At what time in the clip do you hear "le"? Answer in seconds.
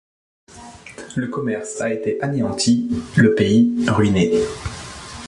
1.15-1.27, 3.17-3.35